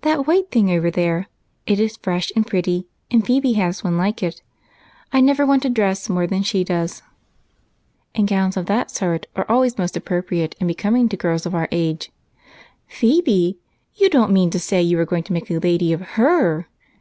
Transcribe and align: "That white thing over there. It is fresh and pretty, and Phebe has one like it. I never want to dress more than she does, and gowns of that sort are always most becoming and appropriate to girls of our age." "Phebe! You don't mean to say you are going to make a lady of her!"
"That 0.00 0.26
white 0.26 0.50
thing 0.50 0.72
over 0.72 0.90
there. 0.90 1.28
It 1.68 1.78
is 1.78 1.96
fresh 1.96 2.32
and 2.34 2.44
pretty, 2.44 2.88
and 3.12 3.24
Phebe 3.24 3.52
has 3.52 3.84
one 3.84 3.96
like 3.96 4.20
it. 4.20 4.42
I 5.12 5.20
never 5.20 5.46
want 5.46 5.62
to 5.62 5.70
dress 5.70 6.08
more 6.08 6.26
than 6.26 6.42
she 6.42 6.64
does, 6.64 7.02
and 8.12 8.26
gowns 8.26 8.56
of 8.56 8.66
that 8.66 8.90
sort 8.90 9.28
are 9.36 9.46
always 9.48 9.78
most 9.78 9.94
becoming 9.94 10.50
and 10.60 10.64
appropriate 10.68 11.10
to 11.10 11.16
girls 11.16 11.46
of 11.46 11.54
our 11.54 11.68
age." 11.70 12.10
"Phebe! 12.88 13.60
You 13.94 14.10
don't 14.10 14.32
mean 14.32 14.50
to 14.50 14.58
say 14.58 14.82
you 14.82 14.98
are 14.98 15.06
going 15.06 15.22
to 15.22 15.32
make 15.32 15.48
a 15.48 15.58
lady 15.58 15.92
of 15.92 16.00
her!" 16.18 16.66